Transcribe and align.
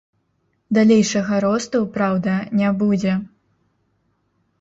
Далейшага 0.77 1.41
росту, 1.45 1.81
праўда, 1.97 2.33
не 2.61 2.71
будзе. 2.81 3.13